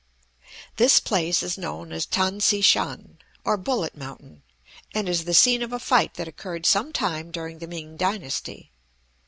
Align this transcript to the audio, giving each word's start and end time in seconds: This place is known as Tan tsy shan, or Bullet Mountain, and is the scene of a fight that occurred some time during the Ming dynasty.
This 0.77 0.99
place 0.99 1.43
is 1.43 1.59
known 1.59 1.91
as 1.93 2.07
Tan 2.07 2.39
tsy 2.39 2.61
shan, 2.63 3.19
or 3.45 3.55
Bullet 3.55 3.95
Mountain, 3.95 4.41
and 4.95 5.07
is 5.07 5.25
the 5.25 5.35
scene 5.35 5.61
of 5.61 5.71
a 5.73 5.77
fight 5.77 6.15
that 6.15 6.27
occurred 6.27 6.65
some 6.65 6.91
time 6.91 7.29
during 7.29 7.59
the 7.59 7.67
Ming 7.67 7.97
dynasty. 7.97 8.71